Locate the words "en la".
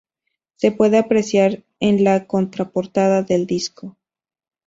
1.79-2.25